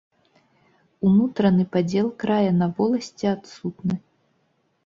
Унутраны 1.09 1.63
падзел 1.75 2.09
края 2.23 2.51
на 2.63 2.71
воласці 2.81 3.25
адсутны. 3.35 3.95